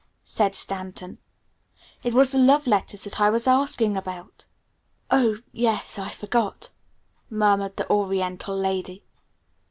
[0.23, 1.19] said Stanton.
[2.03, 4.45] "It was the love letters that I was asking about."
[5.11, 6.71] "Oh, yes, I forgot,"
[7.29, 9.03] murmured the oriental lady.